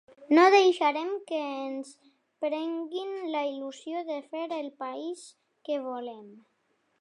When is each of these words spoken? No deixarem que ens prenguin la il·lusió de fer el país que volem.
No 0.35 0.43
deixarem 0.53 1.09
que 1.31 1.41
ens 1.65 1.91
prenguin 2.45 3.11
la 3.35 3.43
il·lusió 3.51 4.01
de 4.09 4.17
fer 4.33 4.43
el 4.59 4.73
país 4.81 5.29
que 5.69 5.79
volem. 5.87 6.27